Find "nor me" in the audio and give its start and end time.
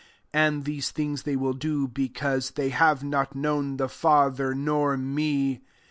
4.55-5.61